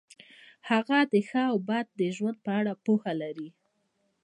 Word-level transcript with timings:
هغه 0.69 0.97
د 1.11 1.13
ښه 1.27 1.41
او 1.51 1.57
بد 1.67 1.87
ژوند 2.15 2.37
په 2.45 2.51
اړه 2.59 2.73
پوهه 2.85 3.13
لري. 3.21 3.49